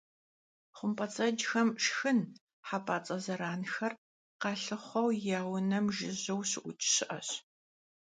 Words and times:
ХъумпӀэцӀэджхэм 0.77 1.69
шхын- 1.83 2.19
хьэпӀацӀэ 2.67 3.17
зэранхэр- 3.23 3.93
къалъыхъуэу 4.41 5.09
я 5.37 5.41
«унэм» 5.53 5.85
жыжьэу 5.95 6.41
щыӀукӀ 6.49 6.85
щыӀэщ. 6.93 7.29